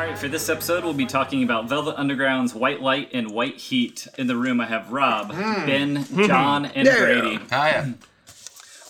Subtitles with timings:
[0.00, 3.58] All right, for this episode, we'll be talking about Velvet Underground's White Light and White
[3.58, 4.08] Heat.
[4.16, 5.66] In the room, I have Rob, hmm.
[5.66, 6.26] Ben, hmm.
[6.26, 7.36] John, and Brady.
[7.50, 7.96] Hiya.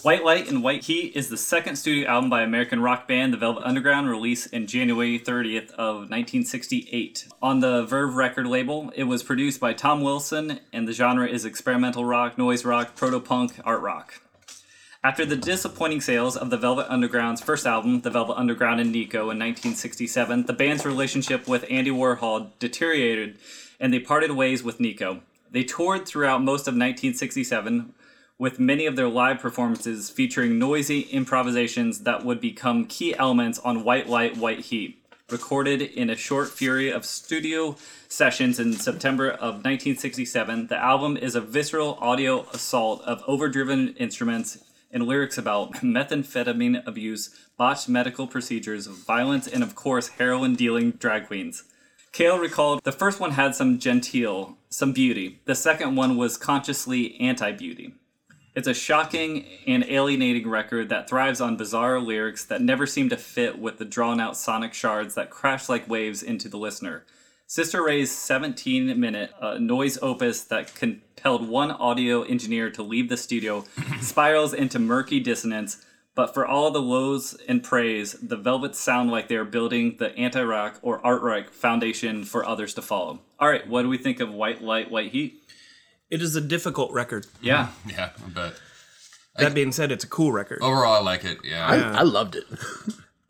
[0.03, 3.39] White Light and White Heat is the second studio album by American rock band The
[3.39, 7.27] Velvet Underground, released in January 30th of 1968.
[7.43, 11.45] On the Verve record label, it was produced by Tom Wilson, and the genre is
[11.45, 14.21] experimental rock, noise rock, proto-punk, art rock.
[15.03, 19.31] After the disappointing sales of the Velvet Underground's first album, The Velvet Underground and Nico,
[19.31, 23.39] in 1967, the band's relationship with Andy Warhol deteriorated
[23.81, 25.23] and they parted ways with Nico.
[25.51, 27.95] They toured throughout most of 1967,
[28.37, 33.85] with many of their live performances featuring noisy improvisations that would become key elements on
[33.85, 35.03] White Light, White Heat.
[35.31, 37.77] Recorded in a short fury of studio
[38.09, 44.59] sessions in September of 1967, the album is a visceral audio assault of overdriven instruments
[44.91, 51.27] and lyrics about methamphetamine abuse, botched medical procedures, violence, and of course, heroin dealing drag
[51.27, 51.65] queens.
[52.13, 55.41] Cale recalled the first one had some genteel, some beauty.
[55.45, 57.95] The second one was consciously anti beauty.
[58.53, 63.17] It's a shocking and alienating record that thrives on bizarre lyrics that never seem to
[63.17, 67.05] fit with the drawn out sonic shards that crash like waves into the listener.
[67.51, 73.17] Sister Ray's 17 minute uh, noise opus that compelled one audio engineer to leave the
[73.17, 73.65] studio
[74.01, 75.85] spirals into murky dissonance,
[76.15, 80.17] but for all the lows and praise, the Velvets sound like they are building the
[80.17, 83.19] anti rock or art rock foundation for others to follow.
[83.41, 85.43] All right, what do we think of White Light, White Heat?
[86.09, 87.27] It is a difficult record.
[87.43, 87.71] Yeah.
[87.85, 88.55] Yeah, I bet.
[89.39, 90.61] That being said, it's a cool record.
[90.63, 91.39] Overall, I like it.
[91.43, 91.67] Yeah.
[91.67, 92.45] I, I loved it.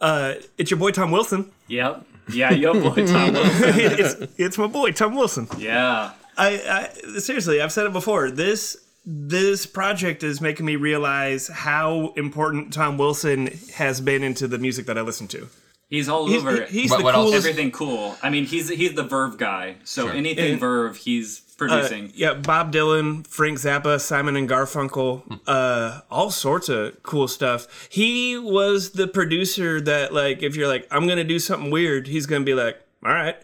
[0.03, 1.53] Uh, it's your boy Tom Wilson.
[1.69, 2.07] Yep.
[2.33, 3.75] Yeah, yo, boy, Tom Wilson.
[3.77, 5.49] it's it's my boy Tom Wilson.
[5.59, 6.13] Yeah.
[6.37, 8.31] I, I seriously, I've said it before.
[8.31, 14.59] This this project is making me realize how important Tom Wilson has been into the
[14.59, 15.49] music that I listen to.
[15.91, 17.37] He's all He's, over he's What- the what coolest.
[17.37, 18.17] everything cool.
[18.23, 19.77] I mean, he's he's the Verve guy.
[19.85, 20.13] So Sure.
[20.17, 22.13] anything And- Verve, he's uh, producing.
[22.15, 27.67] yeah, Bob Dylan, Frank Zappa, Simon and Garfunkel, uh, all sorts of cool stuff.
[27.91, 32.25] He was the producer that, like, if you're like, I'm gonna do something weird, he's
[32.27, 33.37] gonna be like, all right.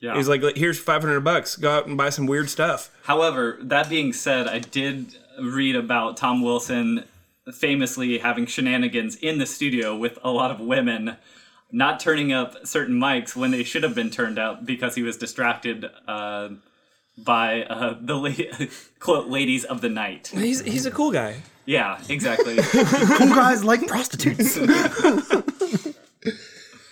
[0.00, 0.14] yeah.
[0.14, 1.56] He's like, here's 500 bucks.
[1.56, 2.90] Go out and buy some weird stuff.
[3.04, 7.04] However, that being said, I did read about Tom Wilson
[7.54, 11.16] famously having shenanigans in the studio with a lot of women
[11.72, 15.16] not turning up certain mics when they should have been turned up because he was
[15.16, 16.50] distracted uh,
[17.18, 18.66] by uh, the la-
[19.00, 20.28] quote ladies of the night.
[20.28, 21.42] He's he's a cool guy.
[21.64, 22.56] Yeah, exactly.
[23.18, 24.56] Cool guys like prostitutes.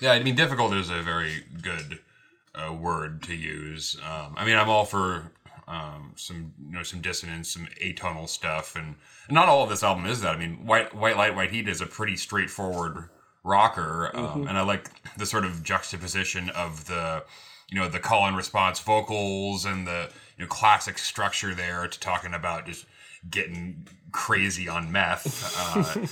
[0.00, 2.00] Yeah, I mean, difficult is a very good
[2.54, 3.96] uh, word to use.
[4.04, 5.32] Um, I mean, I'm all for
[5.66, 8.96] um, some, you know, some dissonance, some atonal stuff, and
[9.30, 10.34] not all of this album is that.
[10.34, 13.08] I mean, White White Light, White Heat is a pretty straightforward
[13.44, 17.22] rocker, um, and I like the sort of juxtaposition of the,
[17.68, 22.00] you know, the call and response vocals and the you know classic structure there to
[22.00, 22.86] talking about just
[23.30, 25.54] getting crazy on meth.
[25.76, 26.06] Uh,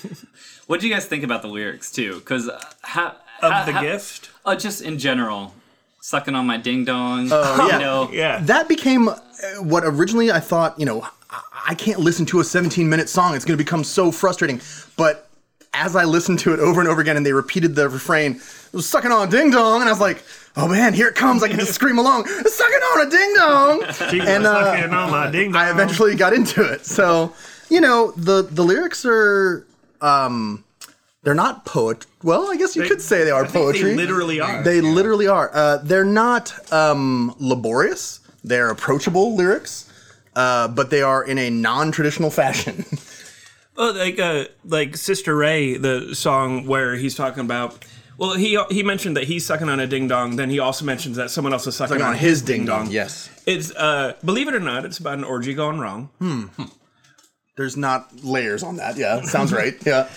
[0.66, 2.16] what do you guys think about the lyrics too?
[2.16, 2.48] Because
[2.82, 4.30] ha- Of ha- the ha- gift.
[4.44, 5.54] Uh, just in general,
[6.00, 7.28] sucking on my ding dong.
[7.30, 7.76] Oh, yeah.
[7.76, 8.38] You know, Yeah.
[8.42, 9.14] that became uh,
[9.60, 13.34] what originally I thought, you know, I- I can't listen to a 17 minute song.
[13.36, 14.60] It's going to become so frustrating.
[14.96, 15.28] But
[15.74, 18.72] as I listened to it over and over again and they repeated the refrain, it
[18.76, 19.80] was sucking on a ding dong.
[19.80, 20.22] And I was like,
[20.56, 21.42] oh man, here it comes.
[21.42, 23.82] I can just scream along, sucking on a ding dong.
[24.28, 26.84] and uh, Sucking on my I eventually got into it.
[26.84, 27.32] So,
[27.70, 29.66] you know, the, the lyrics are,
[30.00, 30.64] um,
[31.22, 32.04] they're not poet.
[32.22, 33.90] Well, I guess you could say they are poetry.
[33.90, 34.62] They literally are.
[34.62, 35.50] They literally are.
[35.54, 38.20] Uh, they're not um, laborious.
[38.42, 39.88] They're approachable lyrics,
[40.34, 42.84] uh, but they are in a non-traditional fashion.
[43.76, 47.84] Oh, like uh, like Sister Ray, the song where he's talking about
[48.18, 50.36] Well, he he mentioned that he's sucking on a ding dong.
[50.36, 52.90] Then he also mentions that someone else is sucking Like on on his ding dong.
[52.90, 53.30] Yes.
[53.46, 56.10] It's uh, believe it or not, it's about an orgy gone wrong.
[56.18, 56.44] Hmm.
[57.56, 58.96] There's not layers on that.
[58.96, 59.22] Yeah.
[59.22, 59.74] Sounds right.
[59.84, 60.08] Yeah.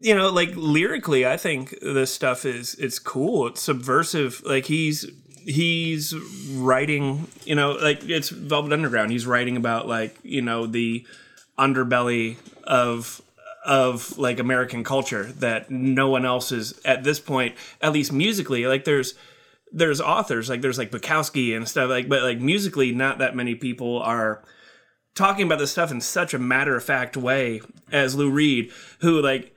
[0.00, 3.46] you know, like lyrically, I think this stuff is it's cool.
[3.48, 4.42] It's subversive.
[4.44, 5.08] Like he's
[5.44, 6.14] he's
[6.54, 9.12] writing, you know, like it's Velvet Underground.
[9.12, 11.06] He's writing about like you know the
[11.58, 13.22] underbelly of
[13.64, 18.66] of like American culture that no one else is at this point, at least musically.
[18.66, 19.14] Like there's
[19.72, 23.54] there's authors like there's like Bukowski and stuff like, but like musically, not that many
[23.54, 24.42] people are
[25.14, 27.60] talking about this stuff in such a matter of fact way
[27.90, 28.70] as Lou Reed,
[29.00, 29.56] who like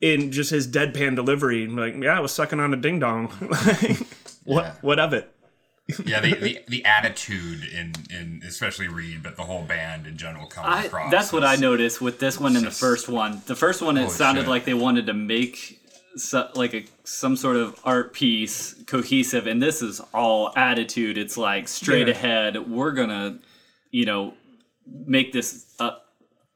[0.00, 3.28] in just his deadpan delivery, like, yeah, I was sucking on a ding dong.
[4.44, 4.74] what Yeah.
[4.80, 5.33] what of it?
[6.04, 10.46] Yeah, the, the, the attitude in, in especially Reed, but the whole band in general
[10.46, 11.10] comes I, across.
[11.10, 13.42] that's what I noticed with this one and the first one.
[13.46, 14.48] The first one, it sounded shit.
[14.48, 15.80] like they wanted to make
[16.16, 21.18] so, like a some sort of art piece cohesive, and this is all attitude.
[21.18, 22.14] It's like straight Yeah.
[22.14, 22.70] ahead.
[22.70, 23.40] We're gonna,
[23.90, 24.34] you know,
[24.86, 25.96] make this uh,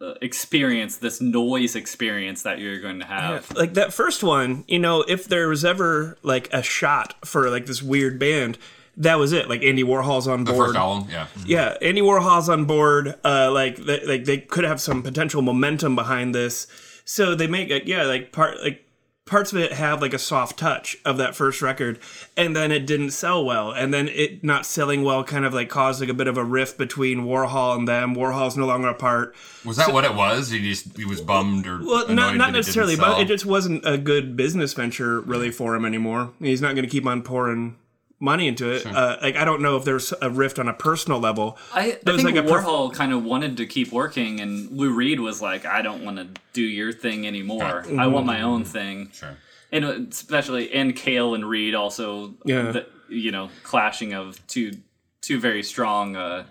[0.01, 3.51] uh, experience, this noise experience that you're going to have.
[3.55, 7.67] Like that first one, you know, if there was ever like a shot for like
[7.67, 8.59] this weird band,
[8.99, 9.49] that was it.
[9.49, 10.59] Like Andy Warhol's on board.
[10.59, 11.27] The first album, yeah.
[11.47, 13.15] Yeah, Andy Warhol's on board.
[13.25, 16.67] Uh, like, they, like they could have some potential momentum behind this.
[17.05, 18.85] So they make it, yeah, like part like
[19.25, 21.99] parts of it have like a soft touch of that first record,
[22.37, 25.69] and then it didn't sell well, and then it not selling well kind of like
[25.69, 28.15] caused like a bit of a rift between Warhol and them.
[28.15, 29.35] Warhol's no longer a part.
[29.65, 30.51] Was that what it was?
[30.51, 33.97] He just he was bummed or Well, not not necessarily, but it just wasn't a
[33.97, 36.33] good business venture really for him anymore.
[36.41, 37.77] He's not going to keep on pouring
[38.21, 38.85] money into it.
[38.87, 41.57] Uh, like I don't know if there's a rift on a personal level.
[41.73, 44.93] I, I think like a perf- Warhol kind of wanted to keep working, and Lou
[44.93, 47.85] Reed was like, "I don't want to do your thing anymore.
[47.99, 49.37] I want my own thing." Sure.
[49.73, 52.73] and uh, especially and Cale and Reed also Yeah.
[52.73, 54.73] the, you know clashing of two
[55.21, 56.45] two very strong uh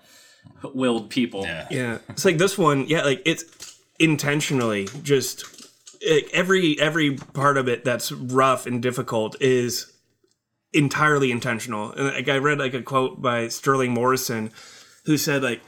[0.74, 1.68] willed people Yeah.
[1.70, 2.86] Yeah, it's like this one.
[2.88, 5.44] Yeah, like it's intentionally just
[6.08, 9.92] like, every every part of it that's rough and difficult is
[10.74, 11.92] entirely intentional.
[11.92, 14.52] And like I read like a quote by Sterling Morrison,
[15.06, 15.62] who said like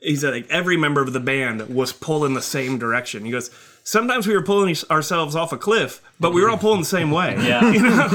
[0.00, 3.24] he said like every member of the band was pulling the same direction.
[3.24, 3.50] He goes.
[3.84, 7.10] Sometimes we were pulling ourselves off a cliff, but we were all pulling the same
[7.10, 7.34] way.
[7.40, 8.08] yeah You know?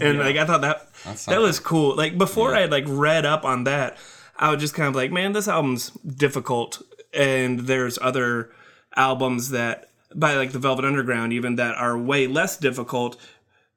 [0.00, 0.88] and like I thought that
[1.26, 1.96] that was cool.
[1.96, 3.96] Like before I had like read up on that,
[4.36, 8.50] I was just kind of like, man, this album's difficult, and there's other
[8.96, 13.16] albums that by like the Velvet Underground even that are way less difficult.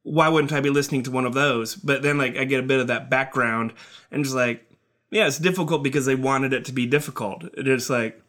[0.04, 1.76] Why wouldn't I be listening to one of those?
[1.76, 3.74] But then like I get a bit of that background
[4.12, 4.66] and just like,
[5.12, 7.44] yeah, it's difficult because they wanted it to be difficult.
[7.56, 8.22] It's like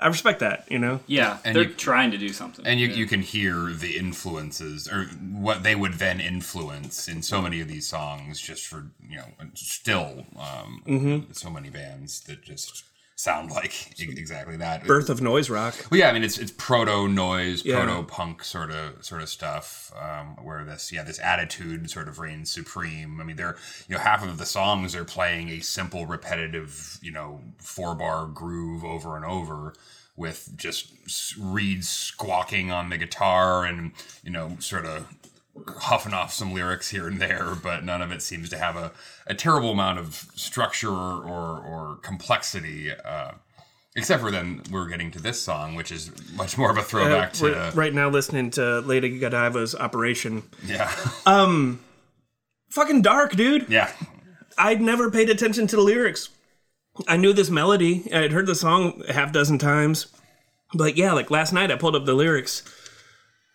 [0.00, 0.98] I respect that, you know.
[1.06, 4.88] yeah And they're you- trying to do something And you, you can hear the influences
[4.90, 9.18] or what they would then influence in so many of these songs just for, you
[9.18, 11.32] know, still um, Mm-hmm.
[11.32, 12.82] so many bands that just
[13.22, 14.84] sound like exactly that.
[14.84, 15.74] Birth of noise rock.
[15.90, 17.84] Well, yeah, I mean it's it's proto noise, Yeah.
[17.84, 19.92] proto punk sort of sort of stuff.
[20.00, 23.20] Um, where this yeah this attitude sort of reigns supreme.
[23.20, 23.56] I mean, they're
[23.88, 28.26] you know half of the songs are playing a simple, repetitive you know four bar
[28.26, 29.74] groove over and over
[30.16, 33.92] with just s- Reed squawking on the guitar and
[34.24, 35.06] you know sort of
[35.78, 38.92] huffing off some lyrics here and there, but none of it seems to have a,
[39.26, 42.90] a terrible amount of structure or, or, or complexity.
[42.92, 43.32] Uh,
[43.94, 47.30] except for then we're getting to this song, which is much more of a throwback
[47.42, 50.42] Uh, to right now listening to Lady Godiva's Operation.
[50.64, 50.90] yeah,
[51.26, 51.80] Um,
[52.70, 53.66] Fucking dark, dude.
[53.68, 53.92] yeah.
[54.56, 56.30] I'd never paid attention to the lyrics.
[57.06, 58.10] I knew this melody.
[58.12, 60.06] I'd heard the song a half dozen times.
[60.74, 62.62] But yeah, like last night I pulled up the lyrics.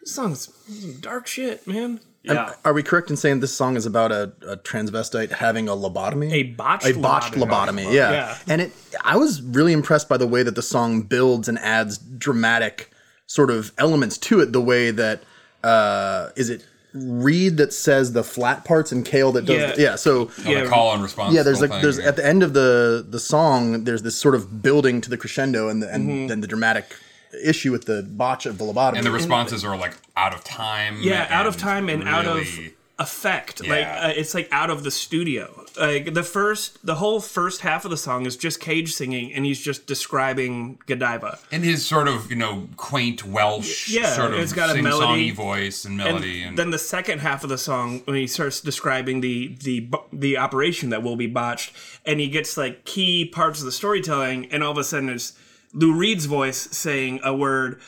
[0.08, 2.00] This song's some dark shit, man.
[2.24, 5.74] yeah Are we correct in saying this song is about a, a transvestite having a
[5.74, 6.32] lobotomy?
[6.32, 7.84] A botched a botched lobotomy.
[7.88, 7.94] lobotomy.
[7.94, 8.12] Yeah.
[8.12, 8.38] Yeah.
[8.48, 8.72] And it
[9.04, 12.90] I was really impressed by the way that the song builds and adds dramatic
[13.26, 15.24] sort of elements to it, the way that
[15.62, 19.90] uh is it Reed that says the flat parts and Cale that does Yeah.
[19.92, 20.64] yeah, so Yeah.
[20.64, 21.36] the call and response.
[21.36, 22.08] yeah, there's whole like thing, there's yeah.
[22.08, 25.68] at the end of the the song, there's this sort of building to the crescendo
[25.68, 26.28] and the, and Mm-hmm.
[26.28, 26.96] then the dramatic
[27.44, 28.98] issue with the botch of the lobotomy.
[28.98, 30.98] and the responses are like out of time.
[31.02, 33.62] Yeah, out of time and out of really- effect.
[33.68, 35.66] Like uh, it's like out of the studio.
[35.80, 39.46] Like the first, the whole first half of the song is just Cale singing, and
[39.46, 41.38] he's just describing Godiva.
[41.52, 44.84] in his sort of you know quaint Welsh Yeah, sort of it's got a sing-songy
[44.84, 45.30] melody.
[45.32, 48.62] voice and And melody and, then the second half of the song, when he starts
[48.62, 53.60] describing the the the operation that will be botched, and he gets like key parts
[53.60, 55.34] of the storytelling, and all of a sudden there's
[55.78, 57.80] Lou Reed's voice saying a word,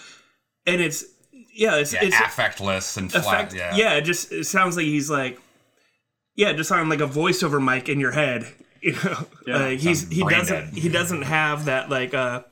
[0.65, 1.03] and it's
[1.53, 3.25] yeah, it's yeah, it's affectless and flat.
[3.25, 3.53] effect.
[3.55, 3.75] yeah.
[3.75, 3.93] Yeah.
[3.95, 5.39] it just it sounds like he's like,
[6.35, 8.45] yeah, just on like a voiceover mic in your head.
[8.81, 10.73] You know, Yeah, uh, he's he doesn't dead.
[10.73, 12.43] he doesn't have that like uh,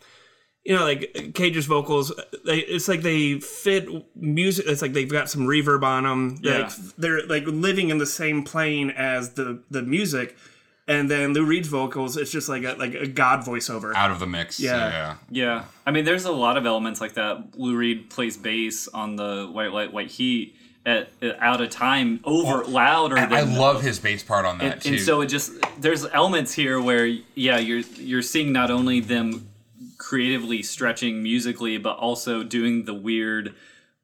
[0.66, 2.12] you know, like Cale's vocals.
[2.46, 4.66] They, it's like they fit music.
[4.68, 6.38] It's like they've got some reverb on them.
[6.42, 6.64] Yeah.
[6.64, 10.36] Like they're like living in the same plane as the the music.
[10.90, 13.94] And then Lou Reed's vocals, it's just like a like a god voiceover.
[13.94, 14.60] Out of the mix.
[14.60, 14.90] Yeah.
[14.90, 15.16] Yeah.
[15.30, 17.58] Yeah, I mean, there's a lot of elements like that.
[17.60, 22.22] Lou Reed plays bass on the White Light, White Heat at, at out of time,
[22.24, 23.38] over oh, louder And than.
[23.38, 24.90] I love his bass part on that and, too.
[24.92, 29.50] and so it just there's elements here where yeah, you're you're seeing not only them
[29.98, 33.54] creatively stretching musically, but also doing the weird.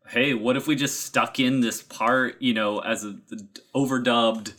[0.10, 3.18] Hey, what if we just stuck in this part, you know, as a
[3.74, 4.52] overdubbed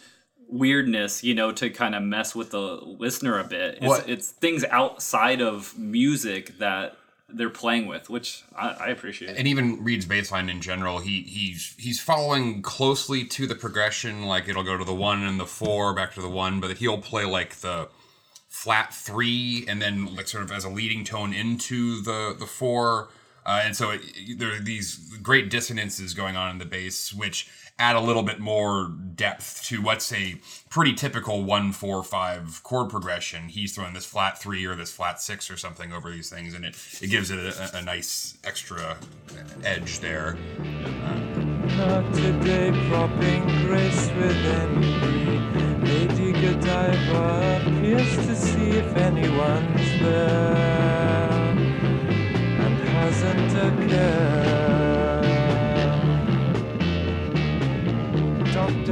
[0.48, 3.78] weirdness, you know, to kind of mess with the listener a bit.
[3.80, 6.96] It's, it's things outside of music that
[7.28, 9.36] they're playing with, which I, I appreciate.
[9.36, 14.24] and even Reed's bass line in general, he he's he's following closely to the progression.
[14.24, 16.98] Like it'll go to the one and the four, back to the one, but he'll
[17.00, 17.88] play like the
[18.48, 23.08] flat three, and then like sort of as a leading tone into the the four.
[23.46, 24.00] Uh, and so it,
[24.38, 28.38] there are these great dissonances going on in the bass, which add a little bit
[28.38, 30.40] more depth to what's a
[30.70, 33.48] pretty typical one four five chord progression.
[33.48, 36.64] He's throwing this flat three or this flat six or something over these things, and
[36.64, 38.96] it, it gives it a, a nice extra
[39.64, 40.36] edge there.
[41.76, 42.12] Not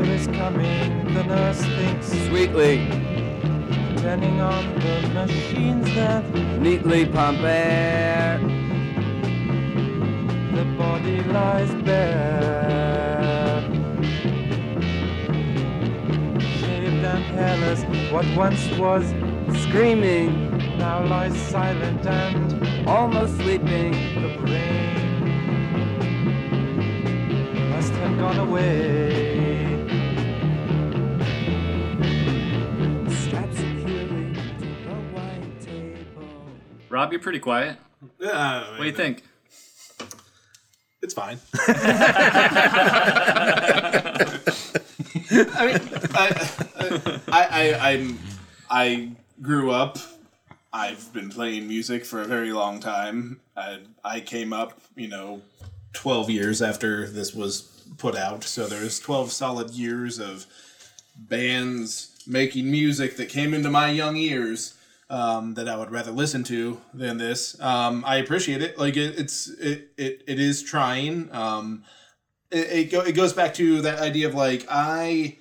[0.02, 2.88] Doctor is coming, the nurse thinks, Sweetly,
[3.98, 6.28] turning on the machines that
[6.60, 8.40] neatly pump air.
[10.56, 13.62] the body lies bare.
[16.40, 19.04] Shaved and hairless, what once was
[19.62, 23.92] Screaming, now lies silent and almost sleeping.
[24.20, 25.20] the brain
[27.70, 29.41] must have gone away.
[36.92, 37.78] Rob, you're pretty quiet.
[38.20, 39.22] Yeah, What do you think?
[41.00, 41.38] It's fine.
[45.54, 45.80] I mean,
[46.14, 48.18] I, I, I, I'm,
[48.68, 49.96] I grew up.
[50.70, 53.40] I've been playing music for a very long time.
[53.56, 55.40] I, I came up, you know,
[55.94, 58.44] twelve years after this was put out.
[58.44, 60.44] So there's twelve solid years of
[61.16, 64.74] bands making music that came into my young ears
[65.12, 67.60] um, that I would rather listen to than this.
[67.60, 68.78] Um, I appreciate it.
[68.78, 71.28] Like it, it's it, it it is trying.
[71.32, 71.84] Um,
[72.50, 75.36] it it, go, it goes back to that idea of like I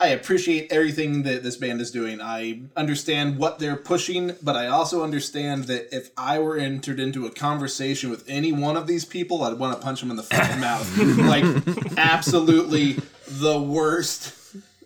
[0.00, 2.22] I appreciate everything that this band is doing.
[2.22, 7.26] I understand what they're pushing, but I also understand that if I were entered into
[7.26, 10.22] a conversation with any one of these people, I'd want to punch them in the
[10.22, 10.98] fucking mouth.
[11.18, 12.96] Like absolutely
[13.28, 14.34] the worst,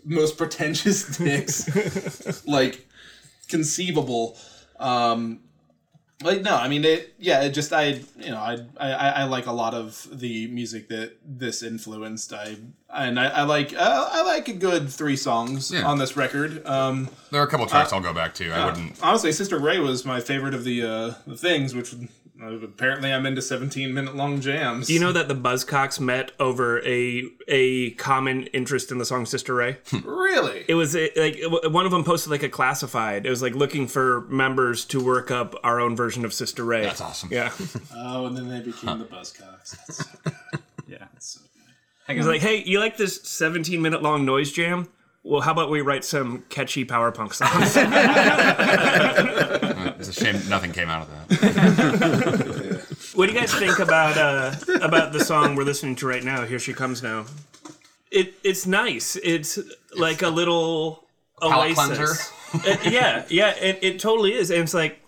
[0.05, 2.45] most pretentious dicks.
[2.47, 2.86] like
[3.49, 4.37] conceivable.
[4.79, 5.41] Um,
[6.23, 7.15] like no, I mean it.
[7.19, 10.89] Yeah, it just I you know I I, I like a lot of the music
[10.89, 12.33] that this influenced.
[12.33, 12.57] I
[12.89, 15.87] and I, I like uh, I like a good three songs Yeah.
[15.87, 16.67] on this record.
[16.67, 18.51] Um, There are a couple tracks I'll go back to.
[18.51, 18.99] I wouldn't.
[19.03, 21.99] honestly, Sister Ray was my favorite of the uh, the things, which uh,
[22.41, 24.87] apparently I'm into 17 minute long jams.
[24.87, 29.27] Do you know that the Buzzcocks met over a a common interest in the song
[29.27, 29.79] Sister Ray?
[30.05, 30.65] really?
[30.69, 33.25] It was uh, like w- one of them posted like a classified.
[33.27, 36.83] It was like looking for members to work up our own version of Sister Ray.
[36.83, 37.31] That's awesome.
[37.33, 37.53] Yeah,
[37.95, 39.77] oh, and then they became the Buzzcocks.
[39.77, 40.33] That's so good.
[40.89, 40.99] Yeah.
[41.13, 41.75] That's so good.
[42.07, 42.33] Hang he's on.
[42.33, 44.89] like, hey, you like this 17 minute long noise jam?
[45.25, 47.77] Well, how about we write some catchy power punk songs?
[49.99, 52.87] It's a shame nothing came out of that.
[53.15, 56.45] what do you guys think about uh, about the song we're listening to right now?
[56.45, 57.27] Here she comes now.
[58.11, 59.17] It it's nice.
[59.23, 59.59] It's
[59.97, 61.05] like a little
[61.41, 62.33] Palate oasis.
[62.55, 64.51] Uh, yeah, yeah, it, it totally is.
[64.51, 65.01] And it's like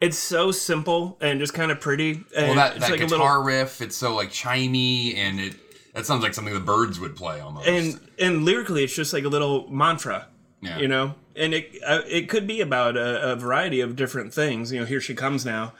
[0.00, 2.22] it's so simple and just kind of pretty.
[2.36, 5.40] And Well, that, it's that like guitar a little riff, it's so like chimey, and
[5.40, 5.56] it
[5.94, 7.66] that sounds like something the birds would play almost.
[7.66, 10.26] and and lyrically, it's just like a little mantra.
[10.60, 10.78] Yeah.
[10.78, 14.72] You know, and it uh, it could be about a, a variety of different things.
[14.72, 15.72] You know, here she comes now.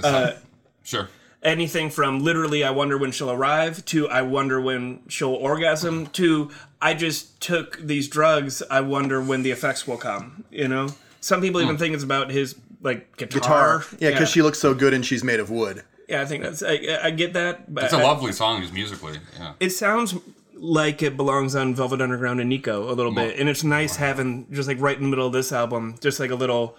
[0.00, 0.36] So-
[0.82, 1.08] sure.
[1.42, 6.50] anything from literally I wonder when she'll arrive to I wonder when she'll orgasm to
[6.82, 10.88] I just took these drugs I wonder when the effects will come you know
[11.20, 13.84] some people even think it's about his like guitar, Guitar.
[13.98, 15.82] Yeah, because she looks so good and she's made of wood.
[16.08, 18.72] Yeah, I think that's I, I get that, but It's a I- lovely song, just
[18.72, 19.18] musically.
[19.38, 19.54] Yeah.
[19.58, 20.14] it sounds
[20.60, 24.46] like it belongs on Velvet Underground and Nico a little bit, and it's nice having
[24.52, 26.76] just like right in the middle of this album, just like a little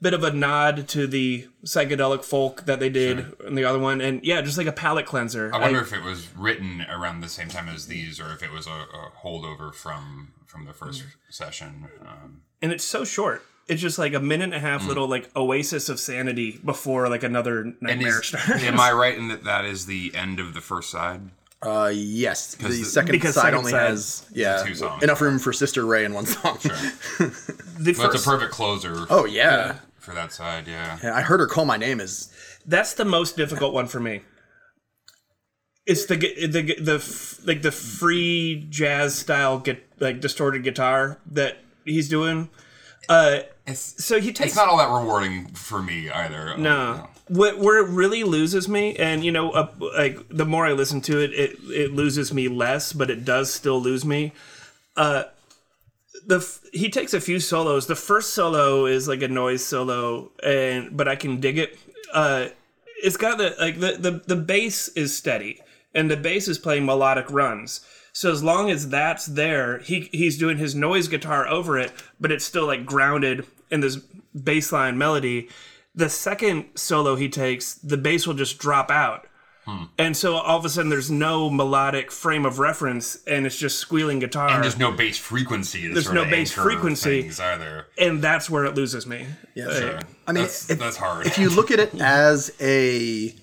[0.00, 4.00] bit of a nod to the psychedelic folk that they did in the other one,
[4.00, 5.50] and yeah, just like a palate cleanser.
[5.54, 8.50] I wonder if it was written around the same time as these, or if it
[8.50, 11.88] was a, a holdover from from the first session.
[12.00, 13.44] Um, and it's so short.
[13.68, 17.22] It's just like a minute and a half little like oasis of sanity before like
[17.22, 18.64] another nightmare is, starts.
[18.64, 21.30] am I right in that that is the end of the first side?
[21.62, 25.02] Uh, yes, the the- second Because side second only side- has yeah Two songs.
[25.02, 26.58] enough room for Sister Ray in one song.
[26.62, 26.70] the
[27.18, 27.28] Well,
[27.88, 29.76] it's first, a perfect closer Oh yeah.
[29.98, 30.66] for that side.
[30.66, 30.98] Yeah.
[31.02, 32.32] Yeah, I heard her call my name is
[32.66, 34.22] that's the most difficult one for me.
[35.86, 40.62] It's the gu- the gu- the f- like the free jazz style get like distorted
[40.64, 42.48] guitar that he's doing.
[43.08, 46.56] Uh, It's so he takes it's not all that rewarding for me either.
[46.56, 47.09] no.
[47.30, 51.00] What, where it really loses me, and you know, uh, like the more I listen
[51.02, 54.32] to it, it it loses me less, but it does still lose me.
[54.96, 55.24] Uh,
[56.26, 57.86] the he takes a few solos.
[57.86, 61.78] The first solo is like a noise solo, and but I can dig it.
[62.12, 62.48] Uh,
[63.02, 65.60] it's got the like the the the bass is steady,
[65.94, 67.80] and the bass is playing melodic runs.
[68.12, 72.32] So as long as that's there, he he's doing his noise guitar over it, but
[72.32, 73.98] it's still like grounded in this
[74.36, 75.48] bassline melody.
[76.00, 79.26] The second solo he takes, the bass will just drop out.
[79.66, 79.84] Hmm.
[79.98, 83.78] And so all of a sudden there's no melodic frame of reference and it's just
[83.78, 84.48] squealing guitar.
[84.48, 85.82] And there's no bass frequency.
[85.88, 87.30] To There's sort no of bass anchor frequency.
[87.38, 87.86] either.
[87.98, 89.26] and that's where it loses me.
[89.54, 89.72] yeah.
[89.78, 89.98] Sure.
[90.26, 91.26] I mean, that's, if- that's hard.
[91.26, 93.34] if you look at it as a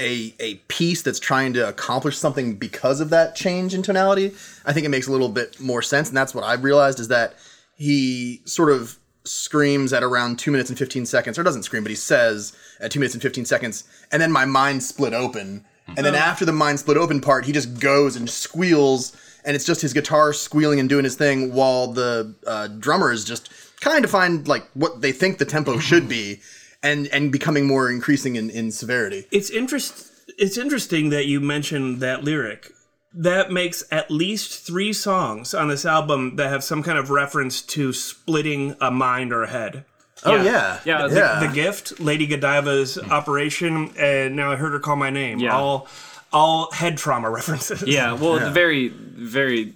[0.00, 4.32] a a piece that's trying to accomplish something because of that change in tonality,
[4.66, 6.08] I think it makes a little bit more sense.
[6.08, 7.34] And that's what I've realized is that
[7.76, 11.90] he sort of screams at around two minutes and fifteen seconds, or doesn't scream, but
[11.90, 15.64] he says at two minutes and fifteen seconds, and then my mind split open.
[15.96, 19.64] And then after the mind split open part, he just goes and squeals, and it's
[19.64, 23.50] just his guitar squealing and doing his thing, while the uh, drummer is just
[23.80, 26.40] kind of find like what they think the tempo should be,
[26.82, 29.26] and and becoming more increasing in, in severity.
[29.30, 30.08] It's interest
[30.38, 32.72] it's interesting that you mentioned that lyric.
[33.14, 37.60] That makes at least three songs on this album that have some kind of reference
[37.62, 39.84] to splitting a mind or a head.
[40.24, 40.42] Oh Yeah.
[40.44, 41.40] yeah, Yeah, the- yeah.
[41.46, 45.38] The Gift, Lady Godiva's Operation, and now I heard her call my name.
[45.40, 45.56] Yeah.
[45.56, 45.88] All
[46.32, 47.82] all head trauma references.
[47.82, 49.74] Yeah, well, the very, very.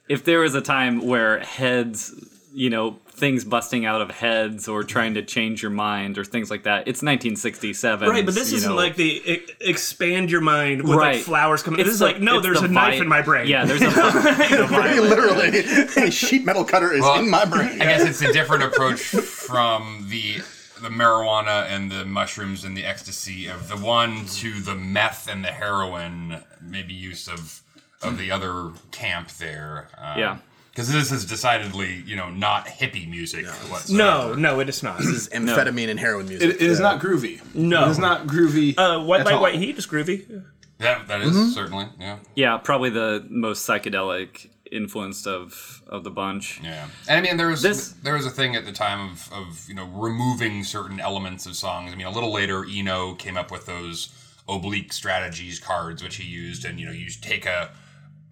[0.07, 2.13] if there was a time where heads,
[2.55, 6.51] you know, things busting out of heads or trying to change your mind or things
[6.51, 8.07] like that, it's 1967.
[8.07, 8.75] Right, but this isn't know.
[8.75, 11.15] like the e- expand your mind with Right.
[11.15, 11.79] like flowers coming.
[11.79, 13.47] It's this is the- like no, there's the a knife in my brain.
[13.47, 13.85] Yeah, there's a.
[13.89, 15.59] the Very literally,
[16.07, 17.81] a sheet metal cutter is Well, in my brain.
[17.81, 20.37] I guess it's a different approach from the
[20.81, 25.43] the marijuana and the mushrooms and the ecstasy of the one to the meth and
[25.43, 27.61] the heroin, maybe use of
[28.01, 29.87] of the other camp there.
[29.97, 30.37] Um, Yeah.
[30.73, 33.45] Because this is decidedly, you know, not hippie music.
[33.69, 33.95] whatsoever.
[33.95, 34.97] No, no, it is not.
[34.97, 36.49] This is amphetamine and heroin music.
[36.49, 37.41] It, it is not groovy.
[37.53, 37.85] No.
[37.85, 38.73] it is not groovy.
[38.75, 39.41] Uh, white at light, all.
[39.43, 40.43] white heat is groovy.
[40.79, 42.17] That, that is certainly, yeah.
[42.35, 46.59] Yeah, probably the most psychedelic influenced of of the bunch.
[46.63, 49.31] Yeah, and I mean there was This- there was a thing at the time of,
[49.31, 51.93] of you know removing certain elements of songs.
[51.93, 54.09] I mean, a little later, Eno came up with those
[54.49, 57.69] oblique strategies cards, which he used, and you know you take a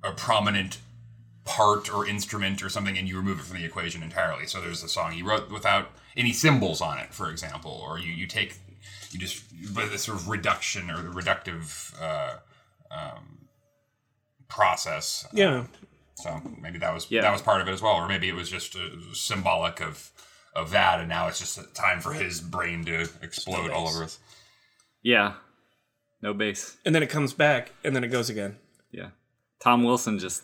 [0.04, 0.80] a prominent
[1.46, 4.46] part or instrument or something, and you remove it from the equation entirely.
[4.48, 8.12] So there's a song he wrote without any cymbals on it, for example, or you
[8.14, 8.58] you take
[9.12, 12.36] you just but this sort of reduction or the reductive uh,
[12.92, 13.48] um,
[14.48, 15.28] process.
[15.34, 15.66] Yeah.
[16.16, 17.22] So maybe that was Yeah.
[17.22, 20.12] that was part of it as well, or maybe it was just uh, symbolic of
[20.54, 24.04] of that, and now it's just a time for his brain to explode all over
[24.04, 24.20] us.
[25.02, 25.36] Yeah,
[26.22, 26.76] no bass.
[26.86, 28.58] And then it comes back, and then it goes again.
[28.92, 29.10] Yeah,
[29.64, 30.44] Tom Wilson just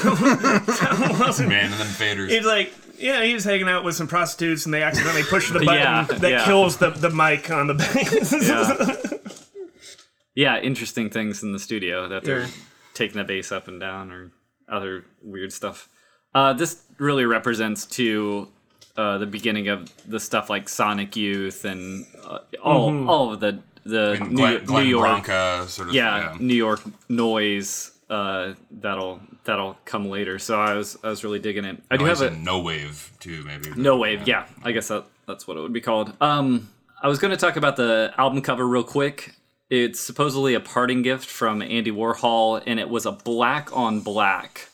[0.00, 2.30] Man, and then faders.
[2.30, 5.58] He's like, yeah, he was hanging out with some prostitutes, and they accidentally push the
[5.64, 6.44] button Yeah, that yeah.
[6.44, 8.32] kills the, the mic on the bass.
[8.42, 9.30] yeah.
[10.34, 12.48] yeah, interesting things in the studio that they're Yeah.
[12.94, 14.30] taking the bass up and down or
[14.68, 15.88] other weird stuff.
[16.34, 18.48] Uh, this really represents to
[18.96, 23.08] uh, the beginning of the stuff like Sonic Youth and uh, all Mm-hmm.
[23.10, 26.54] all of the the And New, Glenn, Glenn New York Branca sort of yeah, New
[26.54, 30.38] York noise uh, that'll that'll come later.
[30.38, 31.82] So I was I was really digging it.
[31.90, 33.70] I do Noise have a no wave too, maybe.
[33.76, 34.26] no wave.
[34.26, 36.12] Yeah, I guess that, that's what it would be called.
[36.20, 36.68] Um,
[37.02, 39.34] I was going to talk about the album cover real quick.
[39.70, 44.68] It's supposedly a parting gift from Andy Warhol, and it was a black on black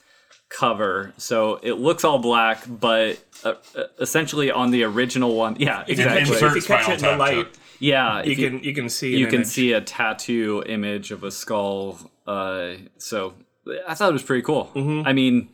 [0.49, 1.13] cover.
[1.19, 6.37] So it looks all black, but uh, uh, essentially on the original one, yeah, exactly.
[6.37, 7.61] If you catch it in the light, too.
[7.79, 9.47] yeah, you if can you can see you can image.
[9.49, 11.99] see a tattoo image of a skull.
[12.27, 13.35] Uh, so
[13.87, 14.71] I thought it was pretty cool.
[14.75, 15.07] Mm-hmm.
[15.07, 15.49] I mean,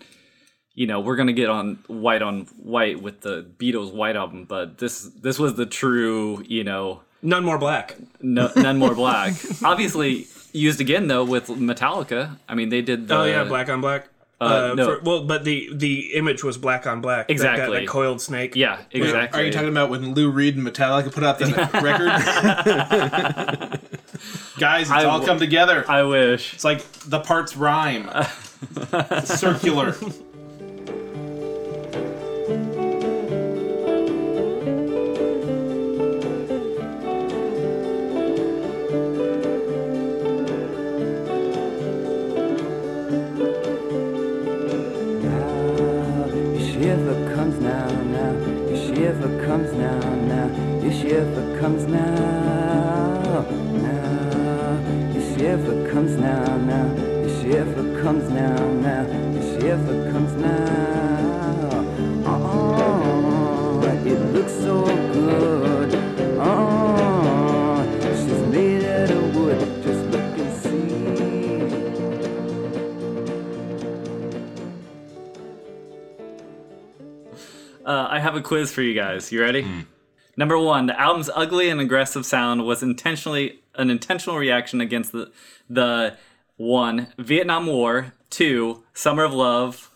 [0.75, 4.79] you know, we're gonna get on white on white with the Beatles White album, but
[4.79, 7.97] this this was the true, you know, none more black.
[8.21, 9.35] no, none more black.
[9.65, 12.37] Obviously used again though with Metallica.
[12.49, 13.09] I mean, they did.
[13.09, 14.09] The, Oh yeah, black on black.
[14.41, 14.85] uh, no.
[14.97, 17.29] for- well, but the the image was black on black.
[17.29, 17.79] That- that- Exactly.
[17.81, 18.57] That, coiled snake.
[18.57, 19.41] Yeah, exactly.
[19.41, 21.47] Are you talking about when Lou Reed and Metallica put out the
[21.83, 22.11] record?
[24.59, 25.85] Guys, it's I all w- come together.
[25.89, 26.55] I wish.
[26.55, 28.09] It's like the parts rhyme.
[28.93, 29.97] It's circular.
[46.57, 47.29] Is heaven
[49.45, 51.59] comes now, your shiver
[55.45, 55.57] now.
[55.57, 56.95] Your shiver comes now, now.
[56.97, 59.07] if she ever comes now, now.
[59.37, 61.85] if she ever comes now.
[62.27, 65.95] Oh, it looks so good.
[66.41, 69.61] Oh, she's made out of wood.
[69.83, 70.95] Just look and see.
[77.85, 79.31] Uh, I have a quiz for you guys.
[79.31, 79.67] You ready?
[80.37, 85.31] Number one, the album's ugly and aggressive sound was intentionally an intentional reaction against the
[85.69, 86.17] the
[86.57, 89.91] one Vietnam War, two Summer of Love,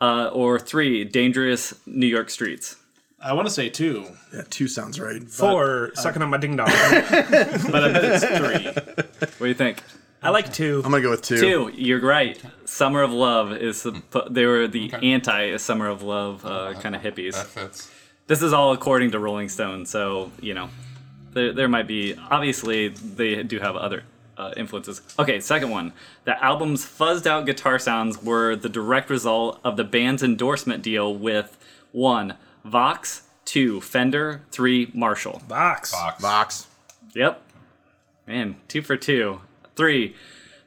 [0.00, 2.76] uh, or three Dangerous New York Streets.
[3.22, 5.22] I want to say two, Yeah, two sounds right.
[5.22, 6.66] Four, sucking on my ding dong.
[6.70, 9.26] but I bet it's three.
[9.38, 9.82] What do you think?
[10.22, 10.82] I like two.
[10.84, 11.40] I'm gonna go with two.
[11.40, 11.72] Two.
[11.74, 12.40] You're right.
[12.64, 13.86] Summer of Love is
[14.30, 17.34] they were the anti Summer of Love uh, kind of hippies.
[17.34, 17.90] That fits.
[18.26, 20.68] This is all according to Rolling Stone, so you know,
[21.32, 24.04] there there might be obviously they do have other
[24.36, 25.02] uh, influences.
[25.18, 25.92] Okay, second one.
[26.24, 31.14] The album's fuzzed out guitar sounds were the direct result of the band's endorsement deal
[31.14, 31.58] with
[31.92, 35.42] one Vox, two Fender, three Marshall.
[35.48, 35.92] Vox.
[35.92, 36.22] Box.
[36.22, 36.66] Box.
[37.14, 37.42] Yep.
[38.26, 39.40] Man, two for two.
[39.76, 40.14] Three.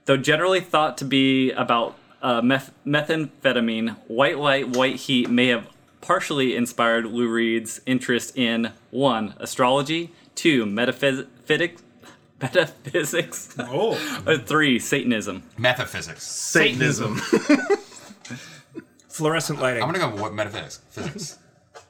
[0.05, 5.67] Though generally thought to be about uh, meth- methamphetamine, White Light, White Heat may have
[6.01, 11.29] partially inspired Lou Reed's interest in one, astrology, two, metaphysics,
[12.41, 15.43] metaphysics, Oh, or three, Satanism.
[15.57, 16.23] Metaphysics.
[16.23, 17.17] Satanism.
[19.09, 19.83] Fluorescent lighting.
[19.83, 20.79] I'm gonna go with what metaphysics.
[20.89, 21.37] Physics.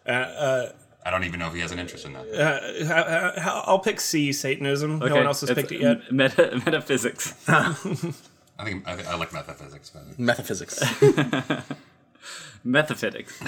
[0.05, 0.69] Uh,
[1.05, 2.27] I don't even know if he has an interest in that.
[2.27, 4.99] uh, uh, uh, I'll pick C, Satanism.
[4.99, 6.11] No Okay, one else has it's picked it yet.
[6.11, 7.33] Meta- metaphysics.
[7.47, 7.73] I
[8.65, 10.05] think I, think I like metaphysics better.
[10.17, 10.81] Metaphysics.
[12.65, 13.37] Metaphysics.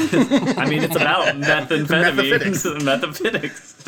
[0.57, 2.83] I mean, it's about methamphetamines.
[2.83, 3.83] Metaphysics.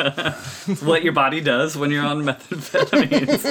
[0.69, 3.43] it's what your body does when you're on methamphetamines.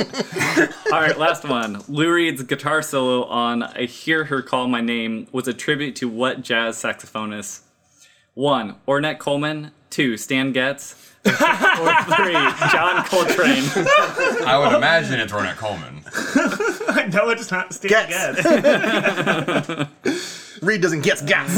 [0.93, 1.83] All right, last one.
[1.89, 6.09] Lou Reed's guitar solo on I Hear Her Call My Name was a tribute to
[6.09, 7.61] what jazz saxophonist?
[8.33, 9.73] One, Ornette Coleman.
[9.91, 10.95] Two, Stan Getz.
[11.27, 12.33] or three,
[12.71, 13.65] John Coltrane.
[14.47, 16.03] I would imagine it's Ornette Coleman.
[17.12, 18.39] no, it's not Steve Getz.
[18.47, 19.89] again.
[20.62, 21.55] Reed doesn't get gas.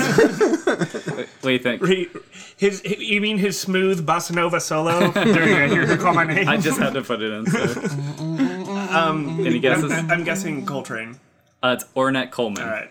[1.41, 1.85] What do you think?
[1.87, 2.09] He-
[2.57, 6.25] his, he- you mean his smooth bossa nova solo during I Hear Her Call My
[6.25, 6.49] Name?
[6.49, 7.47] I just had to put it in.
[7.47, 7.81] So.
[8.91, 9.91] Um, Any guesses?
[9.93, 11.19] I'm, I'm guessing Coltrane.
[11.63, 12.65] Uh, it's Ornette Coleman.
[12.65, 12.91] All right.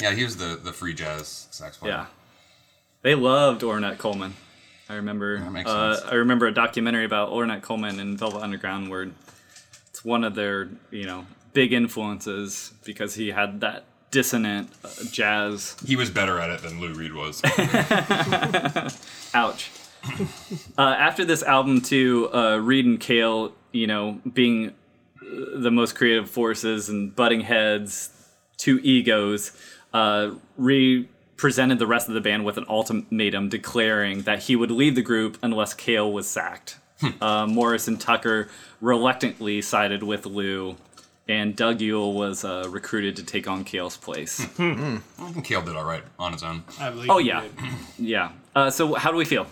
[0.00, 1.92] Yeah, he was the, the free jazz sax player.
[1.92, 2.06] Yeah,
[3.02, 4.34] they loved Ornette Coleman.
[4.88, 5.38] I remember.
[5.38, 6.10] That makes uh, sense.
[6.10, 9.10] I remember a documentary about Ornette Coleman and Velvet Underground, where
[9.88, 15.76] it's one of their you know big influences because he had that dissonant uh, jazz.
[15.84, 17.42] He was better at it than Lou Reed was.
[19.34, 19.70] Ouch.
[20.78, 25.96] uh, after this album, too, uh, Reed and Cale, you know, being uh, the most
[25.96, 28.10] creative forces and butting heads,
[28.56, 29.50] two egos,
[29.92, 34.70] uh, Reed presented the rest of the band with an ultimatum declaring that he would
[34.70, 36.78] leave the group unless Cale was sacked.
[37.20, 38.48] uh, Morris and Tucker
[38.80, 40.76] reluctantly sided with Lou,
[41.28, 44.40] and Doug Yule was uh, recruited to take on Cale's place.
[44.58, 45.00] I
[45.32, 46.64] think Kale did all right on his own.
[46.78, 47.52] I believe Oh yeah, did.
[47.98, 48.32] yeah.
[48.54, 49.46] Uh, so how do we feel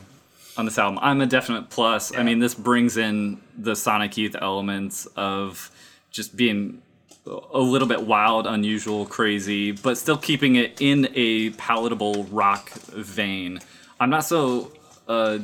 [0.56, 0.98] on this album?
[1.02, 2.14] I'm a definite plus.
[2.16, 5.70] I mean, this brings in the Sonic Youth elements of
[6.10, 6.82] just being
[7.26, 13.60] a little bit wild, unusual, crazy, but still keeping it in a palatable rock vein.
[14.00, 14.72] I'm not so.
[15.08, 15.38] Uh,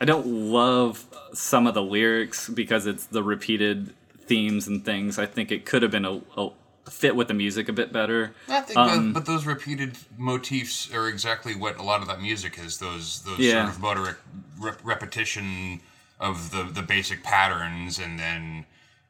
[0.00, 3.92] I don't love some of the lyrics because it's the repeated
[4.28, 5.18] themes and things.
[5.18, 6.50] I think it could have been a, a
[6.90, 8.34] fit with the music a bit better.
[8.48, 12.20] I think Um, that, but those repeated motifs are exactly what a lot of that
[12.20, 12.78] music is.
[12.78, 13.64] Those those Yeah.
[13.64, 14.18] sort of motor
[14.58, 15.80] rep- repetition
[16.20, 18.64] of the the basic patterns, and then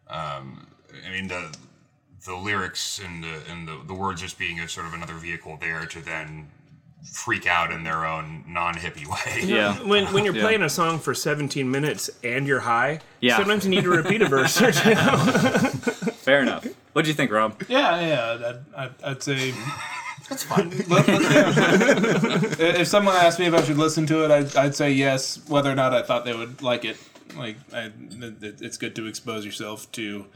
[0.09, 0.66] um,
[1.07, 1.54] I mean the
[2.24, 5.57] the lyrics and the and the, the words just being a sort of another vehicle
[5.61, 6.48] there to then
[7.04, 9.42] freak out in their own non hippie way.
[9.44, 9.74] Yeah.
[9.82, 10.42] When when you're Yeah.
[10.42, 13.37] playing a song for 17 minutes and you're high, Yeah.
[13.37, 14.94] sometimes you need to repeat a verse or two.
[16.24, 16.66] Fair enough.
[16.92, 17.62] What do you think, Rob?
[17.68, 18.32] Yeah, yeah.
[18.76, 19.54] I'd, I'd, I'd say
[20.28, 20.70] that's fine.
[22.68, 25.40] if someone asked me if I should listen to it, I'd, I'd say yes.
[25.48, 26.96] Whether or not I thought they would like it,
[27.37, 27.90] like I,
[28.42, 30.26] it's good to expose yourself to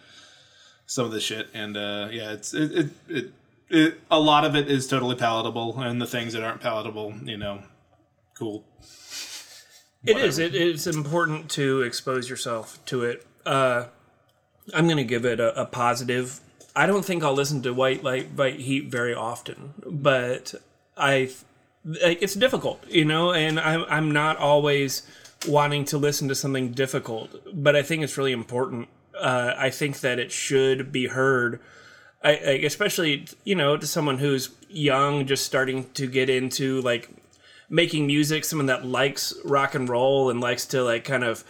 [0.87, 1.49] some of this shit.
[1.53, 3.33] And uh, yeah, it's it, it, it,
[3.73, 4.01] it.
[4.11, 7.63] A lot of it is totally palatable, and the things that aren't palatable, you know,
[8.35, 8.65] cool.
[10.05, 10.39] It is.
[10.39, 13.27] It, it's important to expose yourself to it.
[13.47, 13.87] Uh,
[14.75, 16.41] I'm going to give it a, a positive.
[16.75, 20.55] I don't think I'll listen to White Light, White Heat very often, but
[20.97, 21.31] I,
[21.85, 25.03] like, it's difficult, you know, and I'm I'm not always
[25.47, 28.89] wanting to listen to something difficult, but I think it's really important.
[29.19, 31.61] Uh, I think that it should be heard.
[32.25, 37.11] I, I, especially you know to someone who's young, just starting to get into like
[37.69, 41.45] making music, someone that likes rock and roll and likes to like kind of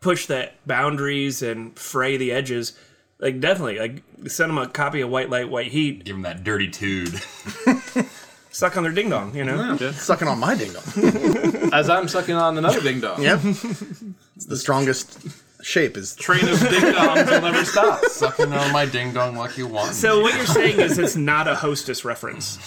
[0.00, 2.76] push that boundaries and fray the edges.
[3.18, 6.44] Like definitely, like send them a copy of White Light, White Heat, Give them that
[6.44, 7.20] dirty tude.
[8.50, 9.76] suck on their ding dong, you know.
[9.76, 11.70] Sucking on my ding dong.
[11.72, 13.22] As I'm sucking on another ding dong.
[13.22, 13.40] Yep.
[13.44, 15.18] It's the strongest
[15.62, 18.04] shape is Train of ding dongs will never stop.
[18.04, 19.94] Sucking on my ding dong like you want.
[19.94, 22.58] So what you're saying is it's not a hostess reference.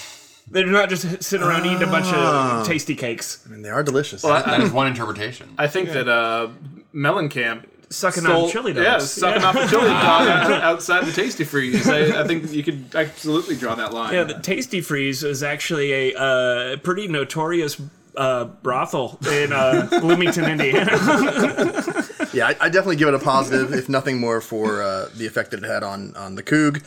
[0.49, 3.83] They're not just sitting around eating a bunch of tasty cakes, I mean, they are
[3.83, 4.21] delicious.
[4.23, 5.53] that is one interpretation.
[5.57, 6.49] I think that uh,
[6.93, 8.83] Mellencamp sucking stole- on chili dogs.
[8.85, 11.87] Yeah, sucking off a chili dog outside the Tastee Freez.
[11.87, 14.13] I, I think you could absolutely draw that line.
[14.13, 17.81] Yeah, the Tastee Freez is actually a uh, pretty notorious
[18.17, 20.91] uh, brothel in uh, Bloomington, Indiana.
[22.33, 25.51] Yeah, I, I definitely give it a positive, if nothing more for uh, the effect
[25.51, 26.77] that it had on on the Coog.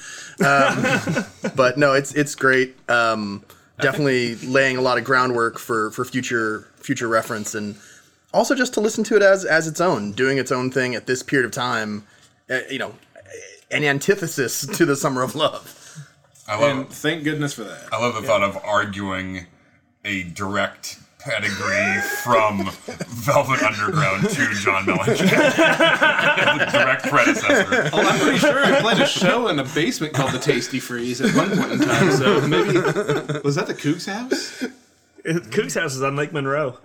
[0.41, 2.77] Um, but no, it's it's great.
[2.89, 3.45] Um,
[3.81, 7.77] definitely laying a lot of groundwork for for future future reference, and
[8.33, 11.07] also just to listen to it as as its own, doing its own thing at
[11.07, 12.07] this period of time.
[12.49, 12.95] Uh, you know,
[13.71, 15.81] an antithesis to the Summer of Love.
[16.47, 17.89] I love and thank goodness for that.
[17.93, 19.47] I love the thought of arguing
[20.05, 22.71] a direct pedigree from
[23.09, 27.91] Velvet Underground to John Mellencamp, direct predecessor.
[27.93, 31.23] Well, I'm pretty sure I played a show in a basement called the Tasty Freeze
[31.23, 32.13] at one point in time.
[32.13, 32.79] So maybe
[33.43, 34.65] was that the Coog's house?
[35.51, 36.79] Cook's house is on Lake Monroe.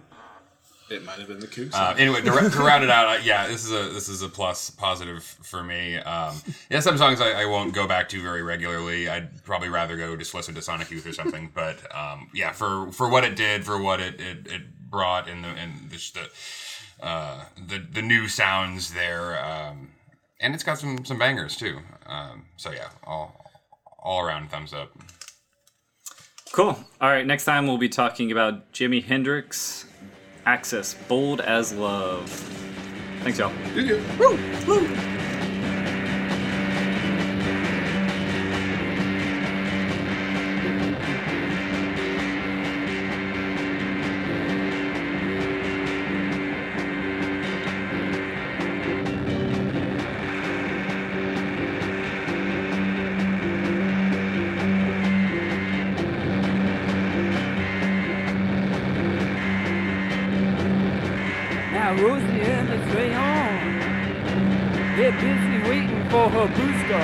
[0.91, 3.47] It might have been the Coog's Uh, anyway, to, to round it out, uh, yeah,
[3.47, 5.97] this is a this is a plus positive for me.
[5.97, 9.07] Um, yeah, some songs I, I won't go back to very regularly.
[9.07, 11.51] I'd probably rather go just listen to Sonic Youth or something.
[11.59, 15.43] But um, yeah, for for what it did, for what it it, it brought, and
[15.43, 16.29] the and just the
[17.05, 19.91] uh, the the new sounds there, um,
[20.39, 21.79] and it's got some some bangers too.
[22.05, 23.45] Um, so yeah, all
[23.99, 24.91] all around thumbs up.
[26.51, 26.77] Cool.
[26.99, 29.85] All right, next time we'll be talking about Jimi Hendrix,
[30.45, 32.29] Axis, Bold as Love.
[33.23, 33.51] Thanks, y'all.
[33.75, 35.28] Now
[65.09, 67.03] they're busy waiting for her booster.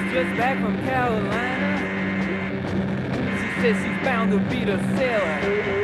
[0.00, 1.70] She's just back from Carolina.
[3.36, 5.83] She says she's bound to beat a sailor.